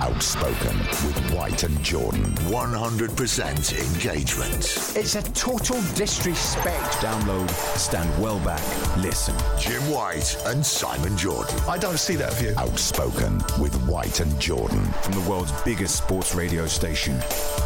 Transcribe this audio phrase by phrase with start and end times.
[0.00, 2.24] Outspoken with White and Jordan.
[2.24, 4.96] 100% engagement.
[4.96, 6.94] It's a total disrespect.
[6.96, 8.62] Download, stand well back,
[8.96, 9.34] listen.
[9.58, 11.56] Jim White and Simon Jordan.
[11.68, 12.54] I don't see that view.
[12.56, 14.84] Outspoken with White and Jordan.
[15.02, 17.18] From the world's biggest sports radio station,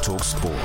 [0.03, 0.57] Talk Sport.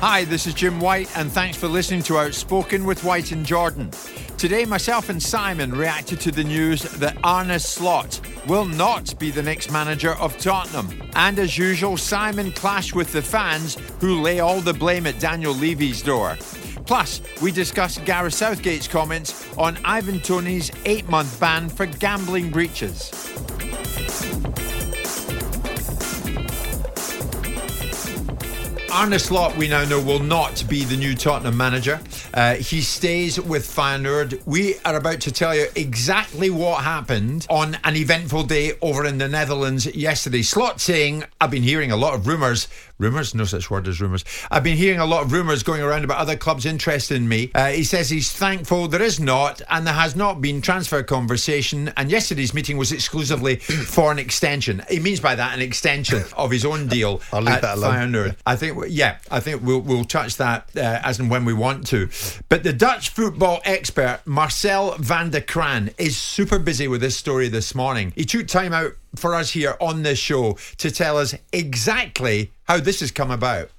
[0.00, 3.90] Hi, this is Jim White, and thanks for listening to Outspoken with White and Jordan.
[4.36, 9.42] Today, myself and Simon reacted to the news that Arne Slot will not be the
[9.42, 11.02] next manager of Tottenham.
[11.14, 15.54] And as usual, Simon clashed with the fans who lay all the blame at Daniel
[15.54, 16.36] Levy's door.
[16.86, 23.10] Plus, we discuss Gareth Southgate's comments on Ivan Toney's eight month ban for gambling breaches.
[28.94, 32.00] Arne Slot, we now know, will not be the new Tottenham manager.
[32.32, 34.40] Uh, he stays with Feyenoord.
[34.46, 39.18] We are about to tell you exactly what happened on an eventful day over in
[39.18, 40.42] the Netherlands yesterday.
[40.42, 42.68] Slot saying, I've been hearing a lot of rumours.
[42.98, 43.34] Rumours?
[43.34, 44.24] No such word as rumours.
[44.52, 47.50] I've been hearing a lot of rumours going around about other clubs interested in me.
[47.52, 51.92] Uh, he says he's thankful there is not, and there has not been transfer conversation.
[51.96, 54.82] And yesterday's meeting was exclusively for an extension.
[54.88, 57.20] He means by that an extension of his own deal.
[57.32, 58.12] I'll leave at that alone.
[58.12, 58.36] Feyenoord.
[58.46, 61.86] I think, yeah, I think we'll we'll touch that uh, as and when we want
[61.88, 62.08] to.
[62.48, 67.48] But the Dutch football expert Marcel van der Kraan is super busy with this story
[67.48, 68.12] this morning.
[68.16, 72.80] He took time out for us here on this show to tell us exactly how
[72.80, 73.70] this has come about.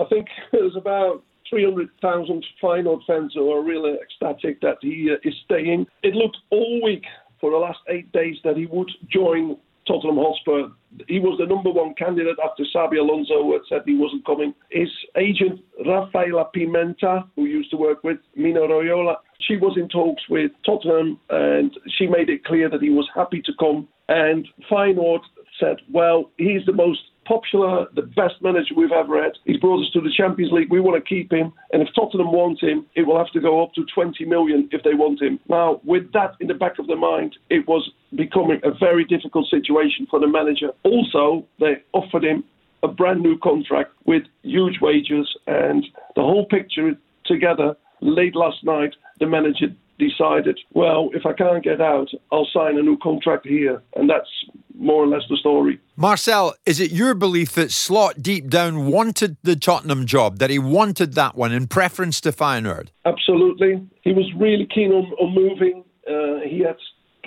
[0.00, 5.34] I think there's about 300,000 final fans who are really ecstatic that he uh, is
[5.44, 5.86] staying.
[6.02, 7.04] It looked all week
[7.40, 9.56] for the last eight days that he would join
[9.86, 10.68] Tottenham Hotspur.
[11.06, 14.54] He was the number one candidate after Xabi Alonso had said he wasn't coming.
[14.70, 20.22] His agent, Rafaela Pimenta, who used to work with Mino Raiola, she was in talks
[20.28, 23.88] with Tottenham and she made it clear that he was happy to come.
[24.08, 25.20] And Feyenoord
[25.60, 29.32] said, well, he's the most popular, the best manager we've ever had.
[29.44, 30.72] He's brought us to the Champions League.
[30.72, 31.52] We want to keep him.
[31.72, 34.82] And if Tottenham want him, it will have to go up to 20 million if
[34.82, 35.38] they want him.
[35.48, 39.48] Now, with that in the back of their mind, it was becoming a very difficult
[39.48, 40.70] situation for the manager.
[40.84, 42.44] Also, they offered him
[42.82, 45.84] a brand new contract with huge wages and
[46.16, 46.96] the whole picture
[47.26, 47.76] together.
[48.00, 49.66] Late last night, the manager
[49.98, 53.82] decided, well, if I can't get out, I'll sign a new contract here.
[53.96, 54.28] And that's
[54.78, 55.80] more or less the story.
[55.96, 60.58] Marcel, is it your belief that Slot deep down wanted the Tottenham job, that he
[60.60, 62.90] wanted that one in preference to Feyenoord?
[63.04, 63.84] Absolutely.
[64.02, 65.84] He was really keen on, on moving.
[66.08, 66.76] Uh, he had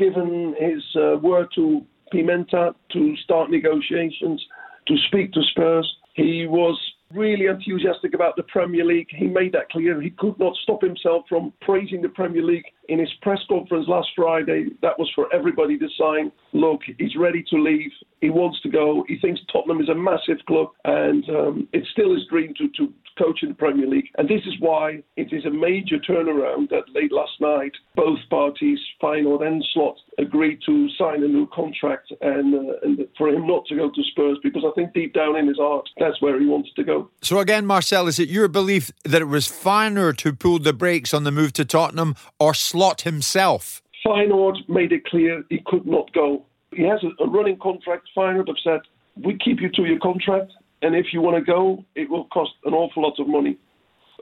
[0.02, 4.44] given his uh, word to Pimenta to start negotiations,
[4.88, 5.88] to speak to Spurs.
[6.16, 6.78] He was
[7.14, 9.08] really enthusiastic about the Premier League.
[9.16, 10.02] He made that clear.
[10.02, 14.10] He could not stop himself from praising the Premier League in his press conference last
[14.16, 14.68] Friday.
[14.82, 16.32] That was for everybody to sign.
[16.54, 17.92] Look, he's ready to leave.
[18.22, 19.04] He wants to go.
[19.08, 22.94] He thinks Tottenham is a massive club, and um, it's still his dream to, to
[23.18, 24.08] coach in the Premier League.
[24.18, 28.80] And this is why it is a major turnaround that late last night, both parties,
[29.02, 33.66] Feyenoord and Slot, agreed to sign a new contract and, uh, and for him not
[33.68, 36.46] to go to Spurs because I think deep down in his heart, that's where he
[36.46, 37.10] wanted to go.
[37.22, 41.14] So again, Marcel, is it your belief that it was Feyenoord who pulled the brakes
[41.14, 43.82] on the move to Tottenham or Slot himself?
[44.06, 46.46] Feyenoord made it clear he could not go.
[46.74, 48.10] He has a, a running contract.
[48.16, 48.80] Feyenoord have said,
[49.24, 50.52] we keep you to your contract,
[50.82, 53.58] and if you want to go, it will cost an awful lot of money.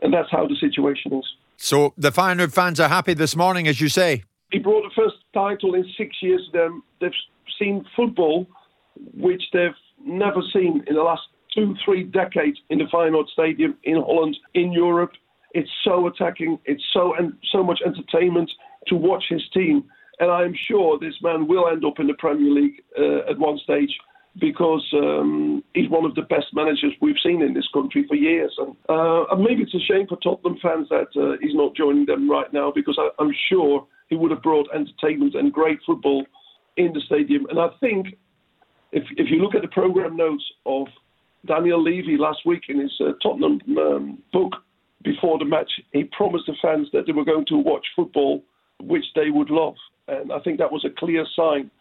[0.02, 1.26] And that's how the situation is.
[1.58, 4.24] So the Feyenoord fans are happy this morning, as you say.
[4.52, 6.84] He brought the first title in six years to them.
[7.00, 7.12] They've
[7.60, 8.48] seen football
[9.14, 9.72] which they've
[10.06, 11.22] never seen in the last
[11.54, 15.12] two, three decades in the Feyenoord Stadium in Holland, in Europe.
[15.52, 16.60] It's so attacking.
[16.66, 18.52] It's so and so much entertainment
[18.88, 19.84] to watch his team.
[20.20, 23.58] And I'm sure this man will end up in the Premier League uh, at one
[23.64, 23.92] stage
[24.40, 28.54] because um, he's one of the best managers we've seen in this country for years.
[28.58, 32.06] And, uh, and maybe it's a shame for Tottenham fans that uh, he's not joining
[32.06, 36.26] them right now because I, I'm sure he would have brought entertainment and great football
[36.78, 37.46] in the stadium.
[37.50, 38.08] And I think
[38.92, 40.88] if if you look at the program notes of
[41.46, 44.54] Daniel Levy last week in his uh, Tottenham um, book
[45.04, 48.44] before the match, he promised the fans that they were going to watch football,
[48.82, 49.76] which they would love.
[50.08, 51.72] And I think that was a clear sign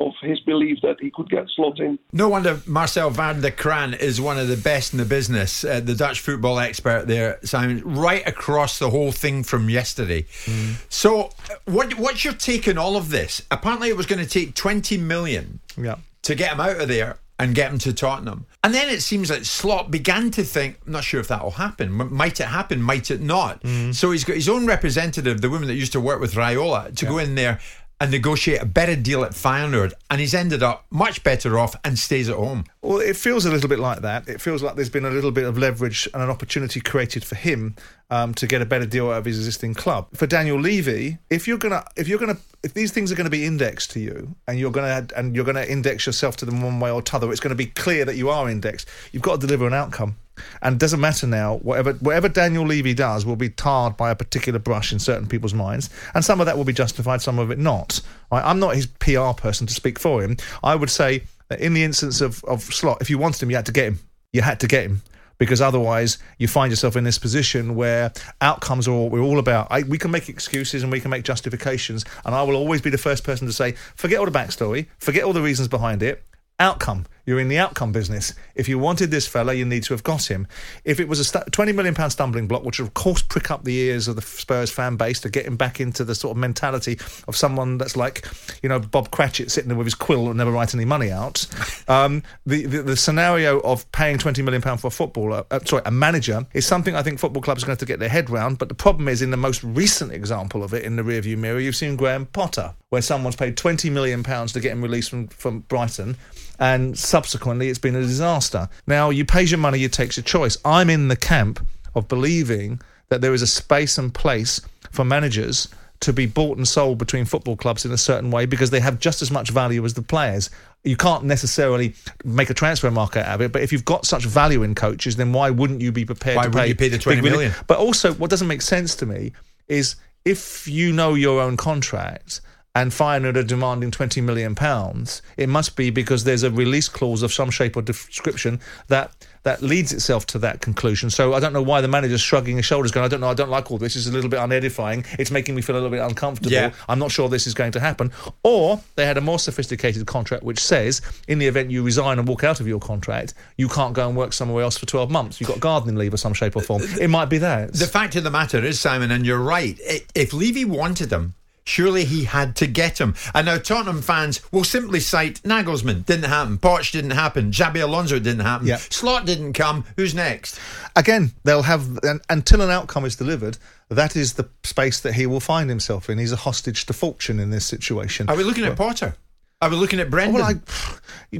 [0.00, 1.98] of his belief that he could get Slot in.
[2.12, 5.78] No wonder Marcel van der Kraan is one of the best in the business, uh,
[5.78, 10.22] the Dutch football expert there, Simon, right across the whole thing from yesterday.
[10.46, 10.76] Mm.
[10.88, 11.30] So,
[11.66, 13.42] what, what's your take on all of this?
[13.52, 15.96] Apparently, it was going to take 20 million yeah.
[16.22, 18.46] to get him out of there and get him to Tottenham.
[18.62, 21.52] And then it seems like Slot began to think, I'm not sure if that will
[21.52, 21.90] happen.
[22.14, 22.80] Might it happen?
[22.80, 23.62] Might it not?
[23.62, 23.94] Mm.
[23.94, 27.04] So he's got his own representative, the woman that used to work with Raiola, to
[27.04, 27.10] yeah.
[27.10, 27.58] go in there
[28.00, 31.98] and negotiate a better deal at Feyenoord, and he's ended up much better off and
[31.98, 32.64] stays at home.
[32.82, 34.28] Well, it feels a little bit like that.
[34.28, 37.36] It feels like there's been a little bit of leverage and an opportunity created for
[37.36, 37.76] him
[38.10, 40.08] um, to get a better deal out of his existing club.
[40.14, 43.30] For Daniel Levy, if you're gonna, if you're gonna, if these things are going to
[43.30, 46.80] be indexed to you, and you're gonna, and you're gonna index yourself to them one
[46.80, 48.88] way or t'other, it's going to be clear that you are indexed.
[49.12, 50.16] You've got to deliver an outcome.
[50.62, 51.56] And doesn't matter now.
[51.58, 55.54] Whatever whatever Daniel Levy does will be tarred by a particular brush in certain people's
[55.54, 58.00] minds, and some of that will be justified, some of it not.
[58.30, 58.44] Right?
[58.44, 60.36] I'm not his PR person to speak for him.
[60.62, 63.56] I would say that in the instance of, of Slot, if you wanted him, you
[63.56, 63.98] had to get him.
[64.32, 65.02] You had to get him
[65.38, 69.68] because otherwise you find yourself in this position where outcomes are all we're all about.
[69.70, 72.90] I, we can make excuses and we can make justifications, and I will always be
[72.90, 76.22] the first person to say, forget all the backstory, forget all the reasons behind it
[76.60, 77.06] outcome.
[77.26, 78.34] You're in the outcome business.
[78.54, 80.46] If you wanted this fella, you need to have got him.
[80.84, 83.50] If it was a st- 20 million pound stumbling block, which would of course prick
[83.50, 86.32] up the ears of the Spurs fan base to get him back into the sort
[86.32, 88.26] of mentality of someone that's like,
[88.62, 91.46] you know, Bob Cratchit sitting there with his quill and never write any money out.
[91.86, 95.82] Um, the, the, the scenario of paying 20 million pound for a footballer, uh, sorry,
[95.84, 98.08] a manager, is something I think football clubs are going to have to get their
[98.08, 98.58] head round.
[98.58, 101.60] But the problem is, in the most recent example of it in the rearview mirror,
[101.60, 105.28] you've seen Graham Potter, where someone's paid 20 million pounds to get him released from,
[105.28, 106.16] from Brighton
[106.58, 108.68] and subsequently it's been a disaster.
[108.88, 110.58] Now, you pay your money, you take your choice.
[110.64, 111.64] I'm in the camp
[111.94, 115.68] of believing that there is a space and place for managers
[116.00, 118.98] to be bought and sold between football clubs in a certain way because they have
[118.98, 120.50] just as much value as the players.
[120.82, 121.94] You can't necessarily
[122.24, 125.14] make a transfer market out of it, but if you've got such value in coaches,
[125.14, 126.66] then why wouldn't you be prepared why to pay?
[126.66, 127.52] you pay the twenty million?
[127.68, 129.34] But also, what doesn't make sense to me
[129.68, 129.94] is
[130.24, 132.40] if you know your own contract
[132.74, 137.22] and Feyenoord are demanding twenty million pounds, it must be because there's a release clause
[137.22, 139.12] of some shape or description that
[139.44, 141.10] that leads itself to that conclusion.
[141.10, 143.34] So I don't know why the manager's shrugging his shoulders, going, "I don't know, I
[143.34, 143.94] don't like all this.
[143.94, 145.04] It's a little bit unedifying.
[145.18, 146.50] It's making me feel a little bit uncomfortable.
[146.50, 146.72] Yeah.
[146.88, 148.10] I'm not sure this is going to happen."
[148.42, 152.26] Or they had a more sophisticated contract which says, in the event you resign and
[152.26, 155.40] walk out of your contract, you can't go and work somewhere else for 12 months.
[155.40, 156.82] You've got gardening leave of some shape or form.
[157.00, 157.74] It might be that.
[157.74, 159.78] The fact of the matter is, Simon, and you're right.
[160.14, 161.34] If Levy wanted them
[161.64, 163.14] Surely he had to get him.
[163.34, 168.18] And now Tottenham fans will simply cite Nagelsmann didn't happen, Poch didn't happen, Xabi Alonso
[168.18, 168.76] didn't happen, yeah.
[168.76, 169.84] Slot didn't come.
[169.96, 170.60] Who's next?
[170.94, 173.58] Again, they'll have until an outcome is delivered.
[173.88, 176.18] That is the space that he will find himself in.
[176.18, 178.28] He's a hostage to fortune in this situation.
[178.28, 179.16] Are we looking at Potter?
[179.64, 180.34] Are we looking at oh, Brendan?
[180.34, 180.60] Well, I,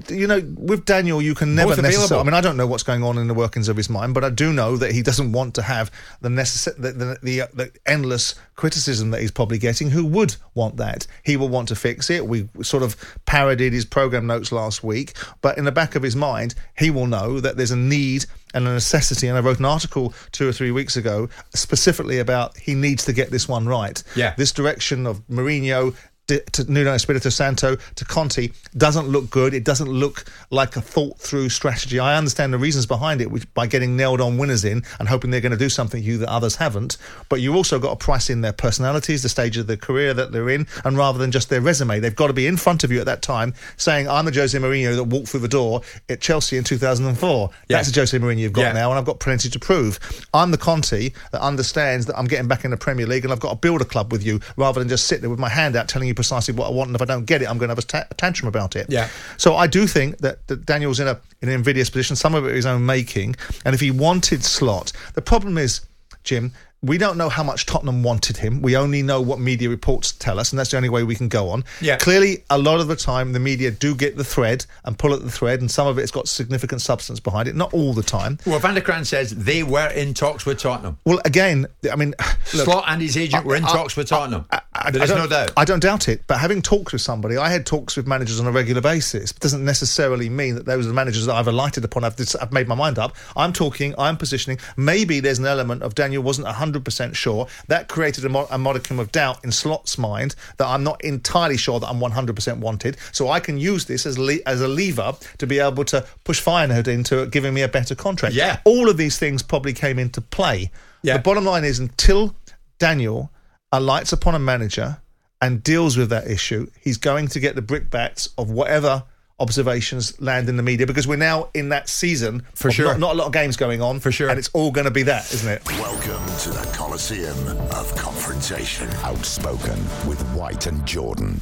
[0.09, 2.23] you know, with Daniel, you can never necessarily.
[2.23, 4.25] I mean, I don't know what's going on in the workings of his mind, but
[4.25, 5.91] I do know that he doesn't want to have
[6.23, 9.91] the necessary, the, the, the, the, endless criticism that he's probably getting.
[9.91, 11.07] Who would want that?
[11.23, 12.27] He will want to fix it.
[12.27, 15.13] We sort of parodied his program notes last week,
[15.43, 18.67] but in the back of his mind, he will know that there's a need and
[18.67, 19.29] a necessity.
[19.29, 23.13] And I wrote an article two or three weeks ago specifically about he needs to
[23.13, 24.03] get this one right.
[24.17, 24.35] Yeah.
[24.37, 25.95] This direction of Mourinho
[26.27, 29.53] to Nuno Espirito Santo to Conte doesn't look good.
[29.53, 31.99] It doesn't look like a thought through strategy.
[31.99, 35.31] I understand the reasons behind it, which by getting nailed on winners in and hoping
[35.31, 36.97] they're going to do something you that others haven't.
[37.29, 40.33] But you also got to price in their personalities, the stage of their career that
[40.33, 42.91] they're in, and rather than just their resume, they've got to be in front of
[42.91, 46.21] you at that time saying, "I'm the Jose Mourinho that walked through the door at
[46.21, 47.77] Chelsea in 2004." Yeah.
[47.77, 48.73] That's the Jose Mourinho you've got yeah.
[48.73, 49.99] now, and I've got plenty to prove.
[50.33, 53.41] I'm the Conte that understands that I'm getting back in the Premier League, and I've
[53.41, 55.77] got to build a club with you rather than just sit there with my hand
[55.77, 57.69] out telling you precisely what I want, and if I don't get it, I'm going
[57.69, 58.87] to have a, ta- a tantrum about it.
[58.89, 59.09] Yeah.
[59.37, 62.17] So I do think that, that Daniel's in a in an invidious position.
[62.17, 65.81] Some of it is his own making, and if he wanted Slot, the problem is,
[66.23, 66.53] Jim,
[66.85, 68.61] we don't know how much Tottenham wanted him.
[68.61, 71.29] We only know what media reports tell us, and that's the only way we can
[71.29, 71.65] go on.
[71.81, 71.97] Yeah.
[71.97, 75.23] Clearly, a lot of the time, the media do get the thread and pull at
[75.23, 77.55] the thread, and some of it's got significant substance behind it.
[77.55, 78.39] Not all the time.
[78.47, 80.99] Well, Van der Kraan says they were in talks with Tottenham.
[81.05, 82.15] Well, again, I mean,
[82.55, 84.45] look, Slot and his agent I, were in I, talks with Tottenham.
[84.51, 85.53] I, I, There's no doubt.
[85.57, 86.23] I don't doubt it.
[86.27, 89.31] But having talked with somebody, I had talks with managers on a regular basis.
[89.31, 92.05] It doesn't necessarily mean that those are the managers that I've alighted upon.
[92.05, 93.15] I've, I've made my mind up.
[93.37, 93.95] I'm talking.
[93.99, 94.59] I'm positioning.
[94.77, 97.47] Maybe there's an element of Daniel wasn't 100 100% sure.
[97.69, 101.57] That created a, mo- a modicum of doubt in Slot's mind that I'm not entirely
[101.57, 102.97] sure that I'm 100% wanted.
[103.13, 106.43] So I can use this as, le- as a lever to be able to push
[106.43, 108.35] Feyenoord into giving me a better contract.
[108.35, 108.61] Yeah.
[108.65, 110.71] All of these things probably came into play.
[111.03, 111.17] Yeah.
[111.17, 112.35] The bottom line is until
[112.79, 113.31] Daniel
[113.73, 114.99] alights upon a manager
[115.41, 119.03] and deals with that issue, he's going to get the brickbats of whatever
[119.41, 122.87] observations land in the media because we're now in that season For sure.
[122.93, 124.29] not, not a lot of games going on For sure.
[124.29, 127.37] and it's all going to be that isn't it Welcome to the Coliseum
[127.73, 128.89] of Confrontation.
[129.03, 129.77] Outspoken
[130.09, 131.41] with White and Jordan.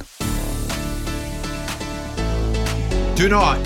[3.15, 3.59] Do not,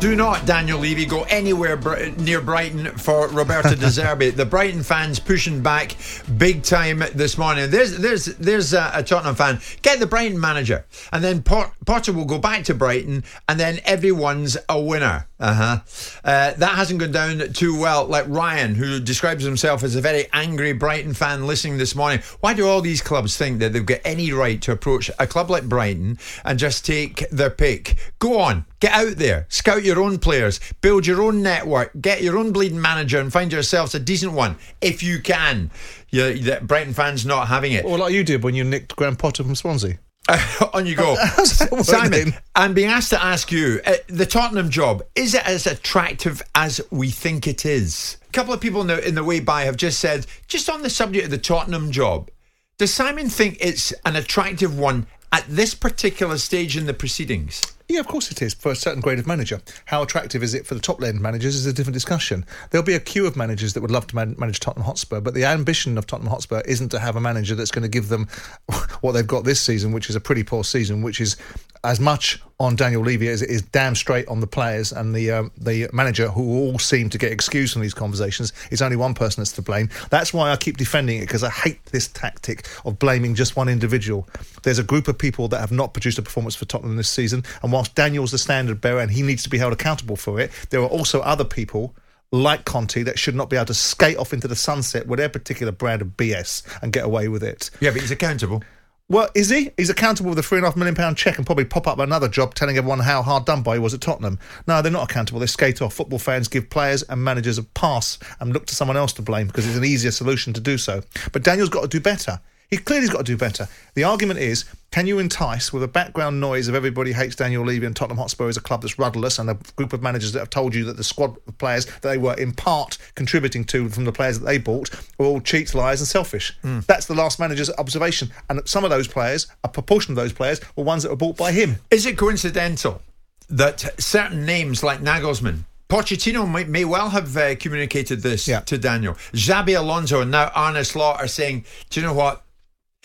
[0.00, 4.34] do not, Daniel Levy, go anywhere br- near Brighton for Roberto De Zerbi.
[4.36, 5.96] the Brighton fans pushing back
[6.36, 7.70] big time this morning.
[7.70, 9.60] There's, there's, there's a, a Tottenham fan.
[9.80, 13.78] Get the Brighton manager, and then Pot- Potter will go back to Brighton, and then
[13.86, 15.26] everyone's a winner.
[15.40, 15.80] Uh-huh.
[16.24, 18.06] Uh That hasn't gone down too well.
[18.06, 22.20] Like Ryan, who describes himself as a very angry Brighton fan, listening this morning.
[22.40, 25.50] Why do all these clubs think that they've got any right to approach a club
[25.50, 27.96] like Brighton and just take their pick?
[28.20, 32.36] Go on, get out there, scout your own players, build your own network, get your
[32.36, 35.70] own bleeding manager, and find yourselves a decent one if you can.
[36.12, 37.86] That Brighton fans not having it.
[37.86, 39.98] or like you did when you nicked Graham Potter from Swansea
[40.74, 41.16] On you go.
[41.20, 41.84] How's that working?
[41.84, 46.42] Simon, I'm being asked to ask you uh, the Tottenham job, is it as attractive
[46.54, 48.18] as we think it is?
[48.28, 50.82] A couple of people in the, in the way by have just said, just on
[50.82, 52.30] the subject of the Tottenham job,
[52.76, 57.73] does Simon think it's an attractive one at this particular stage in the proceedings?
[57.86, 59.60] Yeah, of course it is for a certain grade of manager.
[59.84, 62.46] How attractive is it for the top end managers is a different discussion.
[62.70, 65.34] There'll be a queue of managers that would love to man- manage Tottenham Hotspur, but
[65.34, 68.26] the ambition of Tottenham Hotspur isn't to have a manager that's going to give them
[69.02, 71.36] what they've got this season, which is a pretty poor season, which is
[71.84, 75.30] as much on Daniel Levy as it is damn straight on the players and the
[75.30, 78.52] um, the manager, who all seem to get excused from these conversations.
[78.70, 79.90] It's only one person that's to blame.
[80.10, 83.68] That's why I keep defending it because I hate this tactic of blaming just one
[83.68, 84.28] individual.
[84.62, 87.44] There's a group of people that have not produced a performance for Tottenham this season,
[87.62, 90.50] and whilst Daniel's the standard bearer and he needs to be held accountable for it,
[90.70, 91.94] there are also other people.
[92.32, 95.28] Like Conte, that should not be able to skate off into the sunset with their
[95.28, 97.70] particular brand of BS and get away with it.
[97.78, 98.64] Yeah, but he's accountable.
[99.10, 99.70] Well, is he?
[99.76, 101.98] He's accountable with a three and a half million pound check and probably pop up
[101.98, 104.38] another job telling everyone how hard done by he was at Tottenham.
[104.66, 105.40] No, they're not accountable.
[105.40, 105.92] They skate off.
[105.92, 109.46] Football fans give players and managers a pass and look to someone else to blame
[109.46, 111.02] because it's an easier solution to do so.
[111.32, 112.40] But Daniel's got to do better.
[112.70, 113.68] He clearly's got to do better.
[113.94, 117.86] The argument is, can you entice with a background noise of everybody hates Daniel Levy
[117.86, 120.50] and Tottenham Hotspur is a club that's rudderless and a group of managers that have
[120.50, 124.04] told you that the squad of players that they were in part contributing to from
[124.04, 126.56] the players that they bought were all cheats, liars and selfish.
[126.86, 128.30] That's the last manager's observation.
[128.48, 131.36] And some of those players, a proportion of those players, were ones that were bought
[131.36, 131.76] by him.
[131.90, 133.02] Is it coincidental
[133.50, 138.60] that certain names like Nagelsmann, Pochettino may, may well have uh, communicated this Yeah.
[138.60, 139.14] to Daniel.
[139.32, 142.42] Xabi Alonso and now Arne Slot are saying, do you know what?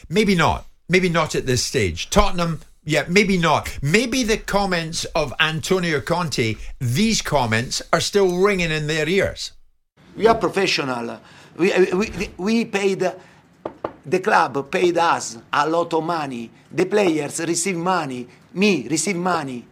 [0.08, 0.66] Maybe not.
[0.88, 2.10] Maybe not at this stage.
[2.10, 3.78] Tottenham, yeah, maybe not.
[3.82, 9.52] Maybe the comments of Antonio Conte, these comments are still ringing in their ears.
[10.16, 11.20] We are professional.
[11.56, 13.12] We, we, we paid,
[14.06, 16.50] the club paid us a lot of money.
[16.72, 18.28] The players receive money.
[18.54, 19.66] Me receive money.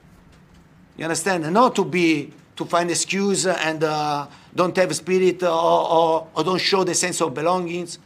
[0.98, 1.52] You understand?
[1.52, 6.60] Not to be to find excuse and uh, don't have spirit or, or, or don't
[6.60, 8.00] show the sense of belongings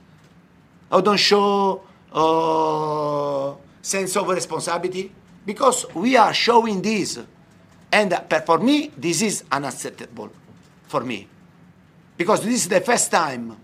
[0.92, 5.12] or don't show uh, sense of responsibility
[5.46, 7.20] because we are showing this
[7.91, 10.30] and for me this is unacceptable
[10.88, 11.27] for me
[12.18, 13.58] because this is the first time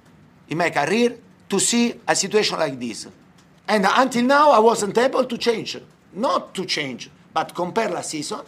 [0.49, 1.17] in my career
[1.49, 3.07] to see a situation like this.
[3.67, 5.77] And until now, I wasn't able to change.
[6.13, 8.41] Not to change, but compare last season,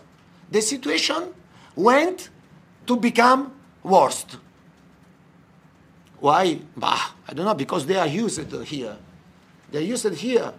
[0.50, 1.34] the situation
[1.76, 2.30] went
[2.88, 3.54] to become
[3.84, 4.38] worst.
[6.20, 6.60] Why?
[6.76, 8.98] Bah, I don't know, because they are used here.
[9.72, 10.54] They're used here.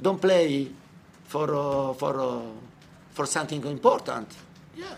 [0.00, 0.68] Don't play
[1.24, 2.40] for, uh, for, uh,
[3.12, 4.28] for something important.
[4.76, 4.94] Yeah.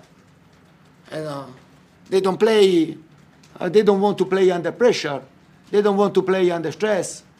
[1.11, 1.47] And uh,
[2.09, 2.97] they don't play,
[3.59, 5.23] uh, they don't want to play under pressure.
[5.71, 7.23] They don't want to play under stress.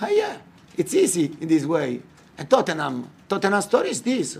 [0.00, 0.38] Ah, yeah,
[0.76, 2.02] it's easy in this way.
[2.36, 4.38] And Tottenham, Tottenham story is this.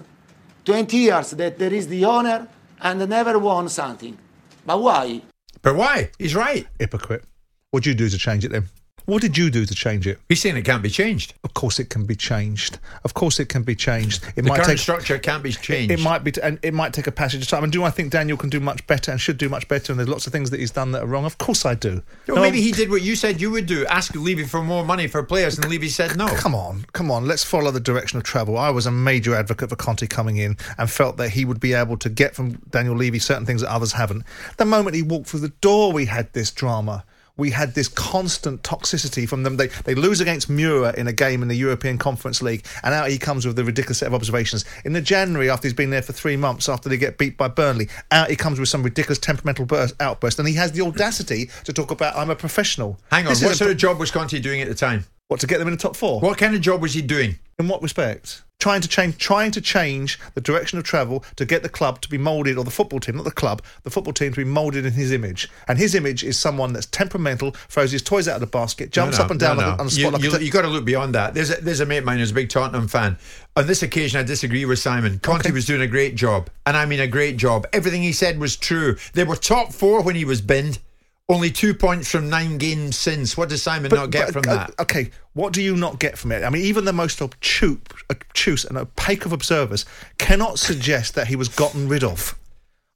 [0.64, 2.48] 20 years that there is the owner
[2.80, 4.18] and never won something.
[4.66, 5.22] But why?
[5.62, 6.10] But why?
[6.18, 6.66] He's right.
[6.78, 7.24] Hypocrite.
[7.70, 8.64] What did you do to change it then?
[9.06, 10.18] What did you do to change it?
[10.28, 11.34] He's saying it can't be changed.
[11.44, 12.78] Of course, it can be changed.
[13.04, 14.24] Of course, it can be changed.
[14.34, 15.92] It The might current take structure can't be changed.
[15.92, 17.64] It might be, and it might take a passage of time.
[17.64, 19.92] And do I think Daniel can do much better and should do much better?
[19.92, 21.26] And there's lots of things that he's done that are wrong.
[21.26, 22.02] Of course, I do.
[22.28, 23.84] No, maybe he did what you said you would do.
[23.86, 26.28] Ask Levy for more money for players, and Levy said no.
[26.28, 27.26] Come on, come on.
[27.26, 28.56] Let's follow the direction of travel.
[28.56, 31.74] I was a major advocate for Conte coming in and felt that he would be
[31.74, 34.24] able to get from Daniel Levy certain things that others haven't.
[34.56, 37.04] The moment he walked through the door, we had this drama.
[37.36, 39.56] We had this constant toxicity from them.
[39.56, 43.08] They they lose against Mura in a game in the European Conference League, and out
[43.10, 44.64] he comes with the ridiculous set of observations.
[44.84, 47.48] In the January, after he's been there for three months, after they get beat by
[47.48, 51.50] Burnley, out he comes with some ridiculous temperamental burst, outburst, and he has the audacity
[51.64, 52.98] to talk about I'm a professional.
[53.10, 55.04] Hang on, This what sort of job was Conte doing at the time?
[55.28, 56.20] what to get them in the top four?
[56.20, 57.38] What kind of job was he doing?
[57.58, 58.42] In what respect?
[58.60, 62.08] Trying to change, trying to change the direction of travel to get the club to
[62.08, 64.86] be moulded, or the football team, not the club, the football team to be moulded
[64.86, 65.50] in his image.
[65.68, 69.18] And his image is someone that's temperamental, throws his toys out of the basket, jumps
[69.18, 70.62] No, no, up and down no, on, on the spot like you, t- you got
[70.62, 71.34] to look beyond that.
[71.34, 73.18] There's a, there's a mate of mine who's a big Tottenham fan.
[73.56, 75.18] On this occasion, I disagree with Simon.
[75.18, 77.66] Conte was doing a great job, and I mean a great job.
[77.72, 78.96] Everything he said was true.
[79.12, 80.78] They were top four when he was binned.
[81.26, 83.34] Only two points from nine games since.
[83.34, 84.74] What does Simon not get from uh, that?
[84.78, 86.44] Okay, what do you not get from it?
[86.44, 87.78] I mean, even the most obtuse,
[88.10, 89.86] obtuse and opaque of observers
[90.18, 92.38] cannot suggest that he was gotten rid of.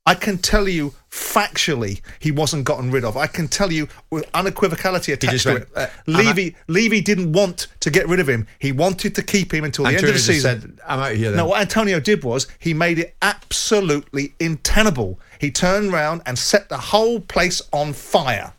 [0.09, 3.17] I can tell you factually he wasn't gotten rid of.
[3.17, 5.71] I can tell you with unequivocality attached to went, it.
[5.77, 8.47] uh, Levy, Levy didn't want to get rid of him.
[8.59, 10.61] He wanted to keep him until the Antonio end of the season.
[10.61, 11.37] said, I'm out of here then.
[11.37, 15.21] No, what Antonio did was he made it absolutely untenable.
[15.39, 18.55] He turned round and set the whole place on fire.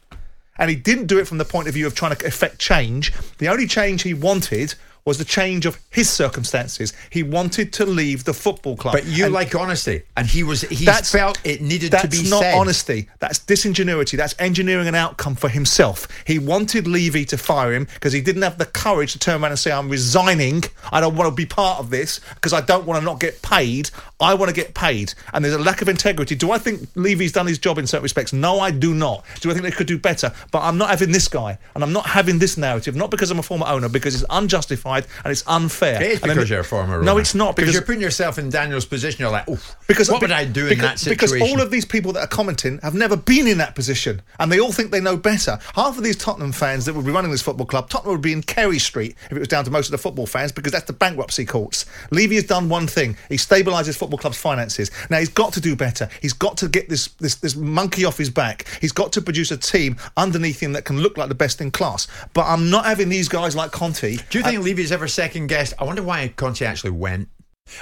[0.60, 3.14] And he didn't do it from the point of view of trying to effect change.
[3.38, 4.76] The only change he wanted
[5.10, 6.94] was the change of his circumstances.
[7.10, 8.94] He wanted to leave the football club.
[8.94, 12.30] But you And like honesty, and he was he felt it needed to be.
[12.30, 12.54] not said.
[12.54, 13.10] honesty.
[13.18, 14.16] That's disingenuity.
[14.16, 16.08] That's engineering an outcome for himself.
[16.26, 19.52] He wanted Levy to fire him because he didn't have the courage to turn around
[19.52, 20.64] and say, "I'm resigning.
[20.92, 23.42] I don't want to be part of this because I don't want to not get
[23.42, 23.90] paid.
[24.20, 26.36] I want to get paid." And there's a lack of integrity.
[26.36, 28.32] Do I think Levy's done his job in certain respects?
[28.32, 29.26] No, I do not.
[29.42, 30.32] Do I think they could do better?
[30.52, 32.96] But I'm not having this guy, and I'm not having this narrative.
[32.96, 36.02] Not because I'm a former owner, because it's unjustified and it's unfair.
[36.02, 37.02] It is because you're a former.
[37.02, 39.22] No, it's not because because you're putting yourself in Daniel's position.
[39.22, 41.40] You're like, Oof, because what be- would I do in that situation?
[41.40, 44.52] Because all of these people that are commenting have never been in that position, and
[44.52, 45.60] they all think they know better.
[45.76, 48.34] Half of these Tottenham fans that would be running this football club, Tottenham would be
[48.34, 50.86] in Carey Street if it was down to most of the football fans, because that's
[50.86, 51.86] the bankruptcy courts.
[52.12, 54.92] Levy has done one thing: he stabilises football club's finances.
[55.10, 56.10] Now he's got to do better.
[56.22, 58.66] He's got to get this this this monkey off his back.
[58.82, 61.72] He's got to produce a team underneath him that can look like the best in
[61.72, 62.08] class.
[62.34, 64.18] But I'm not having these guys like Conte.
[64.30, 65.74] Do you think Levy's ever second guessed?
[65.80, 67.30] I wonder why Conte actually went.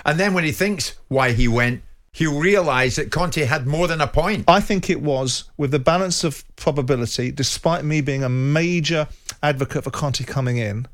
[0.06, 4.02] And then when he thinks why he went, he'll realise that Conte had more than
[4.02, 4.46] a point.
[4.48, 9.08] I think it was with the balance of probability, despite me being a major
[9.43, 10.88] advocate for Conte coming in.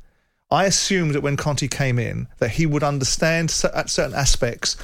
[0.50, 4.76] I assumed that when Conte came in, that he would understand certain aspects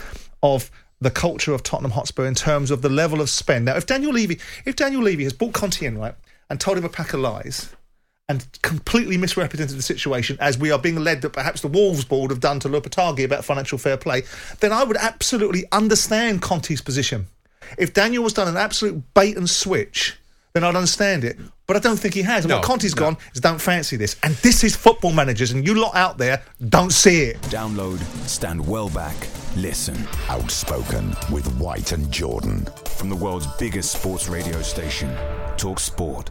[0.42, 3.66] of the culture of Tottenham Hotspur in terms of the level of spend.
[3.66, 6.14] Now, if Daniel Levy, if Daniel Levy has brought Conte in right
[6.48, 7.70] and told him a pack of lies,
[8.30, 12.30] and completely misrepresented the situation as we are being led that perhaps the Wolves board
[12.30, 14.22] have done to Lopetegui about financial fair play,
[14.60, 17.26] then I would absolutely understand Conte's position.
[17.76, 20.16] If Daniel was done an absolute bait and switch,
[20.52, 21.38] then I'd understand it.
[21.66, 22.44] But I don't think he has.
[22.44, 23.00] And No, what Conte's no.
[23.00, 24.14] gone is don't fancy this.
[24.22, 27.40] And this is football managers, and you lot out there don't see it.
[27.42, 29.16] Download, stand well back,
[29.56, 29.96] listen.
[30.28, 32.64] Outspoken with White and Jordan.
[32.96, 35.12] From the world's biggest sports radio station,
[35.56, 36.30] Talk Sport.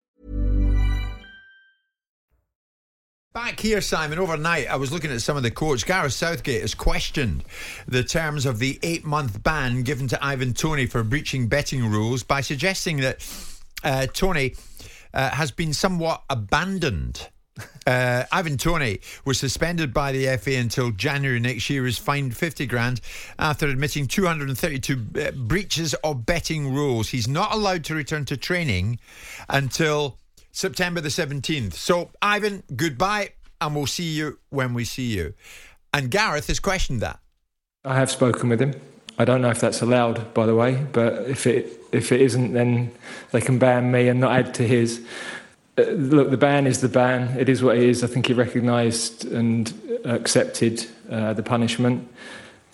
[3.33, 5.83] back here, Simon, overnight, I was looking at some of the quotes.
[5.83, 7.43] Gareth Southgate has questioned
[7.87, 12.23] the terms of the eight month ban given to Ivan Toney for breaching betting rules
[12.23, 13.25] by suggesting that
[13.83, 14.55] uh, Toney
[15.13, 17.29] uh, has been somewhat abandoned.
[17.85, 21.85] Uh, Ivan Toney was suspended by the FA until January next year.
[21.85, 23.01] Is fined fifty grand
[23.37, 27.09] after admitting 232 uh, breaches of betting rules.
[27.09, 28.99] He's not allowed to return to training
[29.49, 30.17] until
[30.61, 31.73] September the 17th.
[31.73, 35.33] So, Ivan, goodbye, and we'll see you when we see you.
[35.91, 37.19] And Gareth has questioned that.
[37.83, 38.79] I have spoken with him.
[39.17, 42.53] I don't know if that's allowed, by the way, but if it if it isn't,
[42.53, 42.91] then
[43.31, 45.03] they can ban me and not add to his.
[45.79, 47.35] Uh, look, the ban is the ban.
[47.39, 48.03] It is what it is.
[48.03, 49.73] I think he recognised and
[50.05, 52.07] accepted uh, the punishment.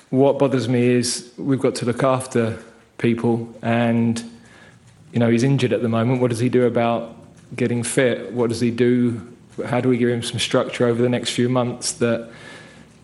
[0.09, 2.61] What bothers me is we've got to look after
[2.97, 4.21] people, and
[5.13, 6.19] you know he's injured at the moment.
[6.19, 7.16] What does he do about
[7.55, 8.31] getting fit?
[8.33, 9.21] What does he do?
[9.65, 12.29] How do we give him some structure over the next few months that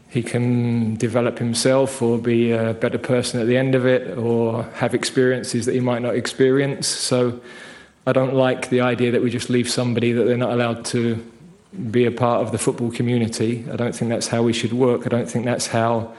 [0.10, 4.64] he can develop himself or be a better person at the end of it or
[4.76, 6.88] have experiences that he might not experience?
[6.88, 7.42] So
[8.06, 11.16] I don't like the idea that we just leave somebody that they're not allowed to
[11.90, 13.66] be a part of the football community.
[13.72, 15.06] I don't think that's how we should work.
[15.06, 16.14] I don't think that's how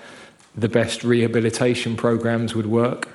[0.56, 3.08] the best rehabilitation programs would work.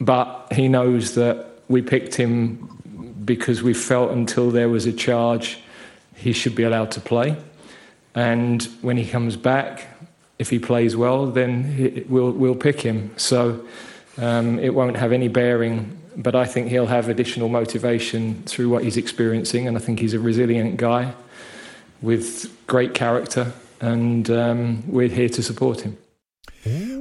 [0.00, 2.81] But he knows that we picked him
[3.24, 5.58] because we felt until there was a charge,
[6.14, 7.36] he should be allowed to play.
[8.14, 9.88] And when he comes back,
[10.38, 13.12] if he plays well, then we'll, we'll pick him.
[13.16, 13.66] So
[14.18, 18.84] um, it won't have any bearing, but I think he'll have additional motivation through what
[18.84, 19.66] he's experiencing.
[19.66, 21.14] And I think he's a resilient guy
[22.02, 25.96] with great character, and um, we're here to support him.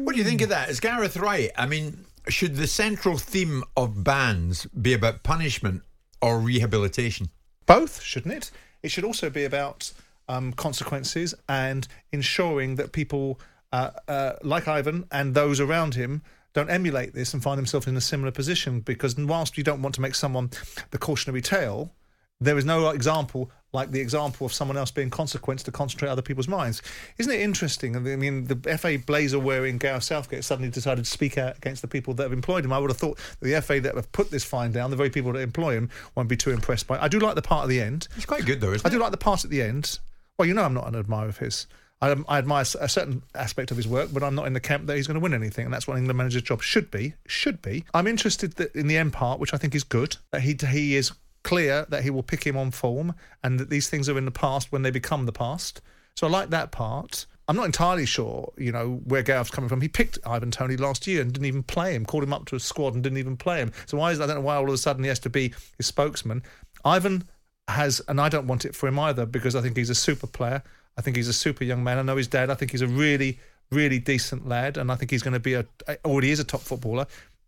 [0.05, 0.69] What do you think of that?
[0.69, 1.51] Is Gareth right?
[1.57, 5.83] I mean, should the central theme of bans be about punishment
[6.21, 7.29] or rehabilitation?
[7.65, 8.51] Both, shouldn't it?
[8.83, 9.91] It should also be about
[10.27, 13.39] um, consequences and ensuring that people
[13.71, 16.21] uh, uh, like Ivan and those around him
[16.53, 18.81] don't emulate this and find themselves in a similar position.
[18.81, 20.49] Because whilst you don't want to make someone
[20.91, 21.93] the cautionary tale,
[22.39, 26.21] there is no example like the example of someone else being consequence to concentrate other
[26.21, 26.81] people's minds.
[27.17, 27.95] Isn't it interesting?
[27.95, 31.87] I mean, the FA blazer wearing Gareth Southgate suddenly decided to speak out against the
[31.87, 32.73] people that have employed him.
[32.73, 35.31] I would have thought the FA that have put this fine down, the very people
[35.33, 37.01] that employ him, won't be too impressed by it.
[37.01, 38.07] I do like the part at the end.
[38.15, 38.93] It's quite good, though, isn't I it?
[38.93, 39.99] do like the part at the end.
[40.37, 41.67] Well, you know, I'm not an admirer of his.
[42.01, 44.59] I, um, I, admire a certain aspect of his work, but I'm not in the
[44.59, 46.89] camp that he's going to win anything, and that's what an England manager's job should
[46.89, 47.13] be.
[47.27, 47.85] Should be.
[47.93, 50.95] I'm interested that in the end part, which I think is good, that he he
[50.95, 51.11] is
[51.43, 54.31] clear that he will pick him on form and that these things are in the
[54.31, 55.81] past when they become the past.
[56.15, 57.25] So I like that part.
[57.47, 59.81] I'm not entirely sure, you know, where Gareth's coming from.
[59.81, 62.55] He picked Ivan Toney last year and didn't even play him, called him up to
[62.55, 63.73] a squad and didn't even play him.
[63.87, 65.53] So why is I don't know why all of a sudden he has to be
[65.77, 66.43] his spokesman.
[66.85, 67.27] Ivan
[67.67, 70.27] has, and I don't want it for him either because I think he's a super
[70.27, 70.63] player.
[70.97, 71.97] I think he's a super young man.
[71.97, 72.49] I know his dad.
[72.49, 73.39] I think he's a really,
[73.71, 75.65] really decent lad, and I think he's going to be a
[76.05, 77.07] already is a top footballer.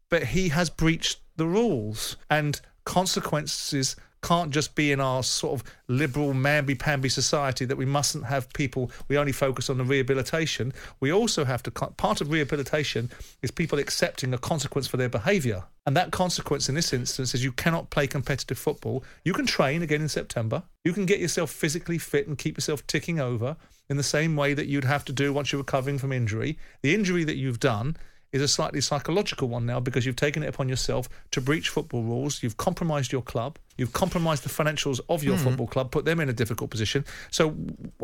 [0.10, 5.67] But he has breached the rules, and consequences can't just be in our sort of
[5.87, 10.73] liberal mamby-pamby society that we mustn't have people we only focus on the rehabilitation.
[11.01, 15.65] We also have to part of rehabilitation is people accepting a consequence for their behavior.
[15.85, 19.03] And that consequence in this instance is you cannot play competitive football.
[19.25, 20.63] You can train again in september.
[20.85, 23.57] You can get yourself physically fit and keep yourself ticking over
[23.89, 26.57] in the same way that you'd have to do once you're recovering from injury.
[26.81, 27.97] The injury that you've done
[28.33, 32.03] is a slightly psychological one now because you've taken it upon yourself to breach football
[32.03, 32.43] rules.
[32.43, 33.57] You've compromised your club.
[33.77, 35.43] You've compromised the financials of your mm.
[35.43, 37.05] football club, put them in a difficult position.
[37.31, 37.55] So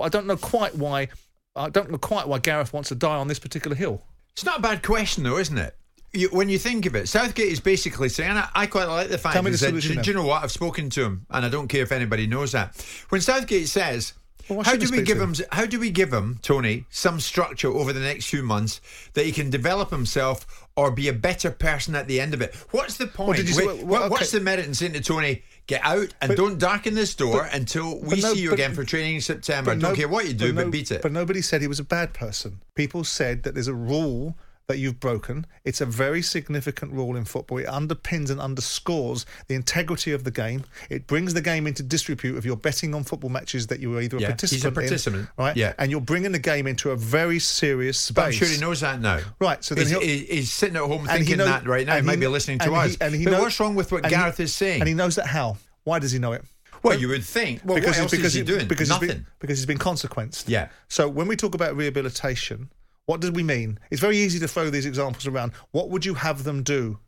[0.01, 1.09] I don't know quite why.
[1.55, 4.03] I don't know quite why Gareth wants to die on this particular hill.
[4.33, 5.75] It's not a bad question, though, isn't it?
[6.13, 9.17] You, when you think of it, Southgate is basically saying, I, I quite like the
[9.17, 10.43] fact Tell me the that, solution, do, do you know what?
[10.43, 12.75] I've spoken to him, and I don't care if anybody knows that.
[13.09, 14.13] When Southgate says,
[14.49, 15.35] well, how do we give him?
[15.51, 18.81] How do we give him, Toney, some structure over the next few months
[19.13, 22.55] that he can develop himself or be a better person at the end of it?
[22.71, 23.39] What's the point?
[23.39, 24.09] Well, say, well, what, okay.
[24.09, 27.43] What's the merit in saying to Toney, get out and but, don't darken this door
[27.43, 29.71] but, until we no, see you but, again for training in September?
[29.71, 31.01] don't no, care what you do, but, but beat it.
[31.01, 32.61] But nobody said he was a bad person.
[32.75, 34.35] People said that there's a rule
[34.69, 35.47] that you've broken.
[35.65, 37.57] It's a very significant rule in football.
[37.57, 40.63] It underpins and underscores the integrity of the game.
[40.91, 43.99] It brings the game into disrepute if you're betting on football matches that you were
[43.99, 45.57] either yeah, a participant, he's a participant, in, right?
[45.57, 48.13] Yeah, and you're bringing the game into a very serious space.
[48.13, 49.63] But I'm sure he knows that now, right?
[49.63, 51.95] So then he's, he's sitting at home thinking knows, that right now.
[51.95, 52.91] He, he might be listening to us.
[52.91, 54.81] He, and he but knows, what's wrong with what Gareth he, is saying?
[54.81, 55.57] And he knows that how?
[55.83, 56.43] Why does he know it?
[56.83, 57.61] Well, you would think.
[57.65, 58.67] Well, because what else because is he doing?
[58.67, 59.09] Because Nothing.
[59.09, 60.47] He's been, because he's been consequenced.
[60.47, 60.69] Yeah.
[60.87, 62.69] So when we talk about rehabilitation,
[63.09, 63.79] what do we mean?
[63.89, 65.53] It's very easy to throw these examples around.
[65.71, 66.99] What would you have them do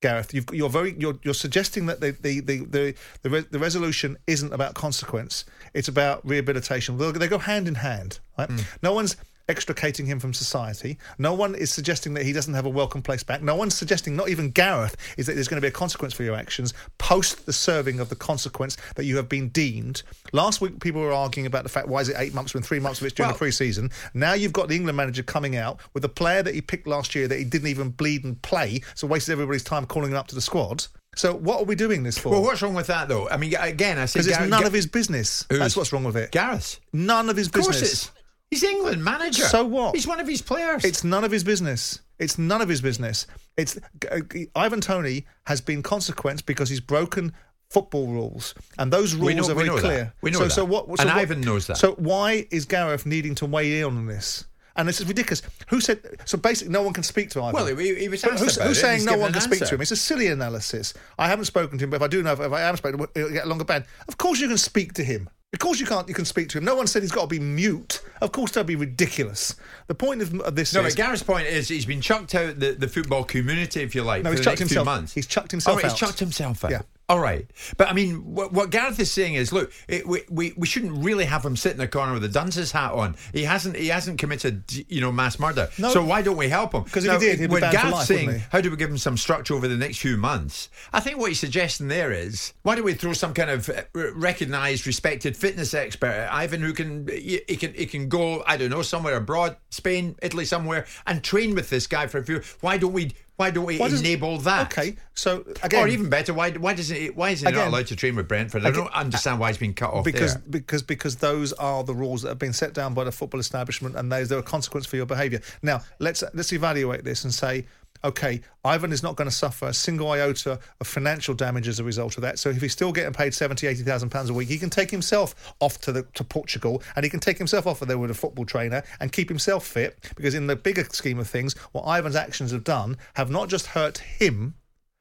[0.00, 0.32] Gareth.
[0.32, 4.16] You've, you're very you're, you're suggesting that the the the the, the, re- the resolution
[4.26, 5.44] isn't about consequence.
[5.74, 6.96] It's about rehabilitation.
[6.96, 8.20] They they go hand in hand.
[8.38, 8.50] Right?
[8.50, 8.60] Hmm.
[8.82, 9.16] No one's
[9.50, 10.96] extricating him from society.
[11.18, 13.42] No one is suggesting that he doesn't have a welcome place back.
[13.42, 16.22] No one's suggesting, not even Gareth, is that there's going to be a consequence for
[16.22, 20.02] your actions post the serving of the consequence that you have been deemed.
[20.32, 22.78] Last week, people were arguing about the fact why is it eight months when three
[22.80, 23.90] months of it's during Well- the pre-season.
[24.14, 27.14] Now you've got the England manager coming out with a player that he picked last
[27.14, 30.28] year that he didn't even bleed and play, so wasted everybody's time calling him up
[30.28, 30.86] to the squad.
[31.16, 32.28] So what are we doing this for?
[32.30, 33.28] Well, what's wrong with that though?
[33.28, 35.44] I mean, again, I say Because it's Gareth- none Ga- of his business.
[35.50, 36.30] That's what's wrong with it.
[36.30, 36.78] Gareth.
[36.92, 37.76] None of his business.
[37.76, 38.10] Of course it's.
[38.50, 39.44] He's England manager.
[39.44, 39.94] So what?
[39.94, 40.84] He's one of his players.
[40.84, 42.00] It's none of his business.
[42.18, 43.26] It's none of his business.
[43.56, 43.78] It's
[44.10, 44.20] uh,
[44.54, 47.32] Ivan Toney has been consequence because he's broken
[47.70, 49.82] football rules, and those rules know- are very know that.
[49.82, 50.12] clear.
[50.20, 50.50] We know so, that.
[50.50, 50.86] So what?
[50.86, 51.76] So And what- Ivan knows that.
[51.76, 54.44] So why is Gareth needing to weigh in on this?
[54.76, 55.42] And this is ridiculous.
[55.68, 56.00] Who said?
[56.24, 57.54] So basically, no one can speak to Ivan.
[57.54, 59.60] Well, he- he was asked who's, about who's it, saying no one an can speak
[59.60, 59.80] to him?
[59.80, 60.94] It's a silly analysis.
[61.18, 63.04] I haven't spoken to him, but if I do know, if I am spoken to
[63.04, 63.84] him, it'll get a longer ban.
[64.08, 65.28] Of course, you can speak to him.
[65.52, 66.08] Of course, you can't.
[66.08, 66.64] You can speak to him.
[66.64, 67.99] No one said he's got to be mute.
[68.20, 69.56] Of course, that'd be ridiculous.
[69.86, 72.72] The point of, this No, is but Gareth's point is he's been chucked out the,
[72.72, 74.22] the football community, if you like.
[74.22, 75.14] No, for he's the chucked next himself- Few months.
[75.14, 75.90] he's chucked himself oh, right, out.
[75.92, 76.70] He's chucked himself out.
[76.70, 76.82] Yeah.
[77.10, 77.44] All right,
[77.76, 81.04] but I mean, what, what Gareth is saying is, look, it, we, we we shouldn't
[81.04, 83.16] really have him sit in the corner with a dunce's hat on.
[83.32, 85.68] He hasn't he hasn't committed you know mass murder.
[85.76, 85.90] No.
[85.90, 86.84] so why don't we help him?
[86.84, 88.96] 'Cause if he did, he'd be when Gareth's life, saying, how do we give him
[88.98, 90.68] some structure over the next few months?
[90.92, 93.82] I think what he's suggesting there is, why don't we throw some kind of uh,
[94.14, 98.56] recognised, respected fitness expert, at Ivan, who can he, he can he can go, I
[98.56, 102.40] don't know, somewhere abroad, Spain, Italy, somewhere, and train with this guy for a few.
[102.60, 103.12] Why don't we?
[103.40, 104.70] Why don't we Why enable that?
[104.70, 107.86] Okay, so again, or even better, why why doesn't he, why is he not allowed
[107.86, 108.66] to train with Brentford?
[108.66, 110.42] I Again- don't understand why he's been cut off because there.
[110.50, 113.96] because because those are the rules that have been set down by the football establishment,
[113.96, 115.40] and there's there are consequences for your behaviour.
[115.62, 117.64] Now let's let's evaluate this and say.
[118.02, 121.84] Okay, Ivan is not going to suffer a single iota of financial damage as a
[121.84, 122.38] result of that.
[122.38, 125.54] So if he's still getting paid 70, 80,000 pounds a week, he can take himself
[125.60, 128.46] off to the to Portugal and he can take himself off there with a football
[128.46, 129.98] trainer and keep himself fit.
[130.16, 133.66] Because in the bigger scheme of things, what Ivan's actions have done have not just
[133.66, 134.54] hurt him,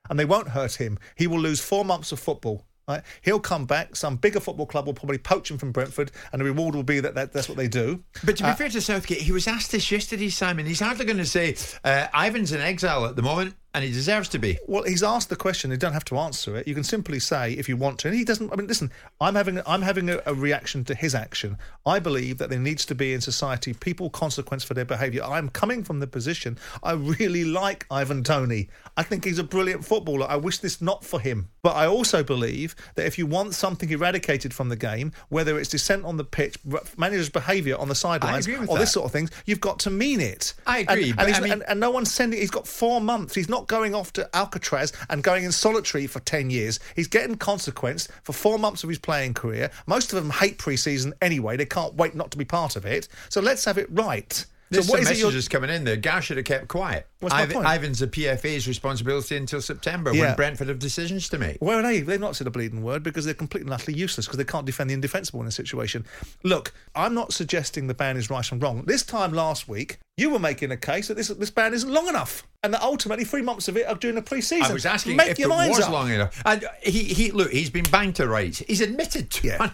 [0.09, 0.97] and they won't hurt him.
[1.15, 2.65] He will lose four months of football.
[2.89, 3.03] Right?
[3.21, 3.95] He'll come back.
[3.95, 6.99] Some bigger football club will probably poach him from Brentford, and the reward will be
[6.99, 8.03] that, that that's what they do.
[8.23, 10.65] But to be Uh, fair to Southgate, he was asked this yesterday, Simon.
[10.65, 14.27] He's hardly going to say uh, Ivan's in exile at the moment, and he deserves
[14.29, 14.57] to be.
[14.67, 15.69] Well, he's asked the question.
[15.71, 16.67] You don't have to answer it.
[16.67, 18.07] You can simply say if you want to.
[18.07, 18.51] And he doesn't.
[18.51, 18.91] I mean, listen.
[19.21, 19.61] I'm having.
[19.67, 21.57] I'm having a, a reaction to his action.
[21.85, 25.23] I believe that there needs to be in society people consequence for their behaviour.
[25.23, 26.57] I'm coming from the position.
[26.83, 28.69] I really like Ivan Toney.
[28.97, 30.25] I think he's a brilliant footballer.
[30.29, 31.49] I wish this not for him.
[31.61, 35.69] But I also believe that if you want something eradicated from the game, whether it's
[35.69, 36.57] dissent on the pitch,
[36.97, 40.53] managers' behaviour on the sidelines, or this sort of things, you've got to mean it.
[40.65, 42.39] I agree, and, but he's- I mean- and- and no one's sending.
[42.39, 43.35] He's got four months.
[43.35, 46.79] He's not going off to Alcatraz and going in solitary for ten years.
[46.95, 49.71] He's getting consequence for four months of his playing career.
[49.87, 51.57] Most of them hate pre-season anyway.
[51.57, 53.07] They can't wait not to be part of it.
[53.29, 54.45] So let's have it right.
[54.69, 55.97] There's so what some messages coming in there.
[55.97, 57.07] Gar should have kept quiet.
[57.19, 57.65] What's my point?
[57.67, 60.27] Ivan's the PFA's responsibility until September Yeah.
[60.27, 61.57] when Brentford have decisions to make.
[61.59, 62.01] Well, they?
[62.01, 64.65] They've not said a bleeding word because they're completely and utterly useless because they can't
[64.65, 66.05] defend the indefensible in a situation.
[66.43, 68.83] Look, I'm not suggesting the ban is right and wrong.
[68.85, 72.07] This time last week, you were making a case that this this ban isn't long
[72.09, 74.65] enough, and that ultimately three months of it are during the pre-season.
[74.69, 75.93] I was asking Make if your it minds was up.
[75.93, 76.41] long enough.
[76.45, 78.59] And he, he, look, he's been banged to rights.
[78.67, 79.71] He's admitted to Yeah.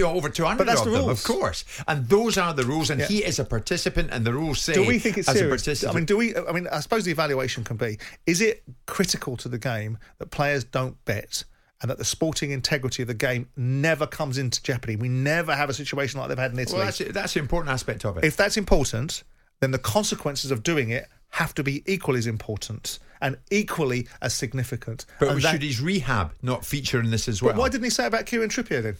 [0.06, 1.64] over 200 But that's of the them, of course.
[1.88, 2.90] And those are the rules.
[2.90, 3.06] And Yeah.
[3.06, 5.62] he is a participant, and the rules say Do we think it's as a serious?
[5.62, 5.94] participant.
[5.94, 6.36] I mean, do we?
[6.36, 10.30] I mean, I suppose the evaluation can be: is it critical to the game that
[10.30, 11.44] players don't bet?
[11.80, 14.94] And that the sporting integrity of the game never comes into jeopardy.
[14.94, 16.76] We never have a situation like they've had in Italy.
[16.78, 18.22] well, that's, that's the important aspect of it.
[18.24, 19.24] If that's important,
[19.58, 24.32] then the consequences of doing it have to be equally as important and equally as
[24.32, 25.06] significant.
[25.18, 27.52] but And we that- should his rehab not feature in this as well?
[27.54, 28.96] But why didn't he say about Kieran Trippier then?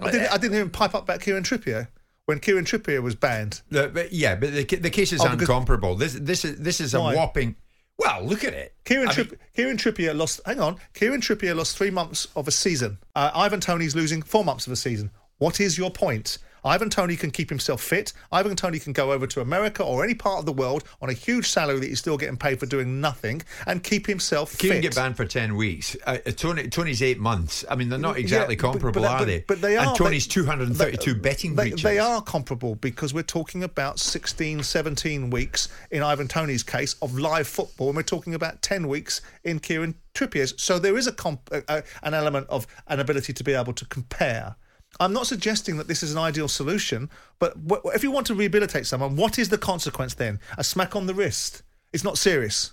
[0.00, 1.88] I didn't, I didn't even pipe up about Kieran Trippier
[2.26, 3.62] when Kieran Trippier was banned.
[3.70, 5.94] The- but yeah, but the, the cases Oh, aren't comparable.
[5.96, 7.14] This this is this is a Why?
[7.14, 7.56] whopping.
[7.96, 8.74] Well, look at it.
[8.84, 10.40] Kieran, Tripp- mean, Kieran Trippier lost.
[10.44, 12.98] Hang on, Kieran Trippier lost three months of a season.
[13.14, 15.10] Uh, Ivan Toney's losing four months of a season.
[15.38, 16.38] What is your point?
[16.64, 18.12] Ivan Toney can keep himself fit.
[18.32, 21.12] Ivan Toney can go over to America or any part of the world on a
[21.12, 24.58] huge salary that he's still getting paid for doing nothing and keep himself fit.
[24.60, 24.82] Kieran fit.
[24.82, 25.96] get banned for ten weeks.
[26.06, 27.64] Uh, uh, Toney, Toney's eight months.
[27.68, 29.44] I mean, they're not exactly Yeah, comparable, but- are but- they?
[29.46, 29.88] But they are.
[29.88, 31.82] And Toney's They- two hundred and thirty-two they- betting they, breaches.
[31.82, 37.18] They are comparable because we're talking about 16, 17 weeks in Ivan Toney's case of
[37.18, 40.54] live football, and we're talking about 10 weeks in Kieran Trippier's.
[40.56, 43.84] So there is a, comp, a an element of an ability to be able to
[43.86, 44.56] compare.
[45.00, 47.54] I'm not suggesting that this is an ideal solution, but
[47.94, 50.40] if you want to rehabilitate someone, what is the consequence then?
[50.58, 51.62] A smack on the wrist.
[51.92, 52.72] It's not serious.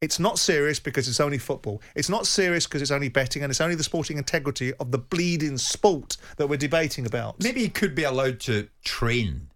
[0.00, 1.80] It's not serious because it's only football.
[1.94, 4.98] It's not serious because it's only betting and it's only the sporting integrity of the
[4.98, 7.40] bleeding sport that we're debating about.
[7.42, 9.48] Maybe he could be allowed to train.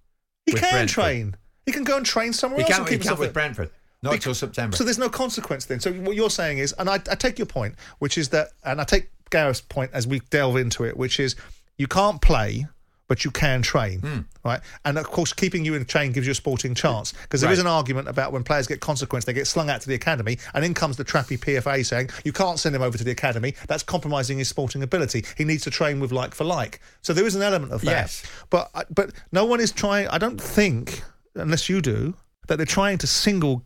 [0.46, 0.88] He can Brentford.
[0.88, 1.36] train.
[1.66, 2.68] He can go and train somewhere He else.
[2.70, 3.32] can't, and he keep can't himself with.
[3.32, 3.70] Brentford.
[4.02, 4.76] Not until September.
[4.76, 5.80] So there's no consequence then.
[5.80, 8.80] So what you're saying is, and I, I take your point, which is that, and
[8.80, 11.34] I take Gareth's point as we delve into it, which is
[11.78, 12.66] you can't play,
[13.08, 14.18] but you can train, Hmm.
[14.44, 14.60] right?
[14.84, 17.58] And of course, keeping you in train gives you a sporting chance because there is
[17.58, 17.66] Right.
[17.66, 20.64] an argument about when players get consequence, they get slung out to the academy, and
[20.64, 23.54] in comes the trappy PFA saying you can't send him over to the academy.
[23.68, 25.24] That's compromising his sporting ability.
[25.36, 26.80] He needs to train with like for like.
[27.02, 27.90] So there is an element of that.
[27.90, 28.22] Yes.
[28.50, 30.08] But but no one is trying.
[30.08, 31.02] I don't think,
[31.36, 32.14] unless you do,
[32.48, 33.64] that they're trying to single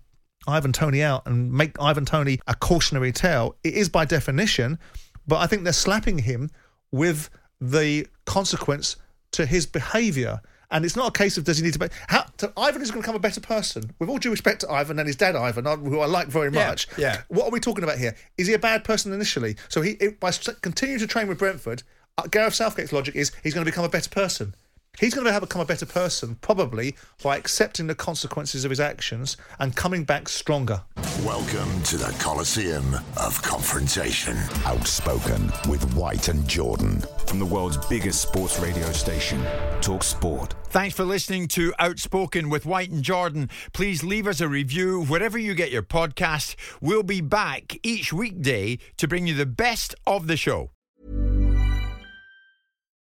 [0.48, 3.56] Ivan Toney out and make Ivan Toney a cautionary tale.
[3.64, 4.78] It is by definition,
[5.26, 6.50] but I think they're slapping him
[6.92, 8.96] with the consequence
[9.32, 10.40] to his behaviour.
[10.72, 11.88] And it's not a case of does he need to be.
[12.06, 13.90] How, to, Ivan is going to become a better person.
[13.98, 16.68] With all due respect to Ivan and his dad Ivan, who I like very Yeah,
[16.68, 16.86] much.
[16.96, 17.22] yeah.
[17.28, 18.14] What are we talking about here?
[18.38, 19.56] Is he a bad person initially?
[19.68, 20.30] So he by
[20.62, 21.82] continuing to train with Brentford,
[22.18, 24.54] uh, Gareth Southgate's logic is he's going to become a better person.
[25.00, 28.80] He's going to have become a better person probably by accepting the consequences of his
[28.80, 30.82] actions and coming back stronger.
[31.24, 34.36] Welcome to the Coliseum of Confrontation.
[34.66, 37.02] Outspoken with White and Jordan.
[37.26, 39.42] From the world's biggest sports radio station,
[39.80, 40.54] Talk Sport.
[40.64, 43.48] Thanks for listening to Outspoken with White and Jordan.
[43.72, 46.56] Please leave us a review wherever you get your podcast.
[46.82, 50.72] We'll be back each weekday to bring you the best of the show.